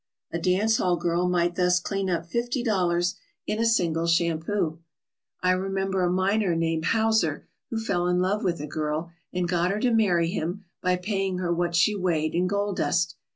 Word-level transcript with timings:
A 0.33 0.39
dance 0.39 0.77
hall 0.77 0.97
girl 0.97 1.29
might 1.29 1.53
thus 1.53 1.79
clean 1.79 2.09
up 2.09 2.25
fifty 2.25 2.63
dollars 2.63 3.13
in 3.45 3.59
a 3.59 3.67
single 3.67 4.07
shampoo. 4.07 4.79
I 5.43 5.51
remember 5.51 6.01
a 6.01 6.09
miner 6.09 6.55
named 6.55 6.85
Hauser, 6.85 7.47
who 7.69 7.79
fell 7.79 8.07
in 8.07 8.17
love 8.19 8.43
with 8.43 8.59
a 8.61 8.65
girl 8.65 9.11
and 9.31 9.47
got 9.47 9.69
her 9.69 9.79
to 9.81 9.93
marry 9.93 10.31
him 10.31 10.65
by 10.81 10.95
paying 10.95 11.37
her 11.37 11.53
what 11.53 11.75
she 11.75 11.95
weighed 11.95 12.33
in 12.33 12.47
gold 12.47 12.77
dust. 12.77 13.13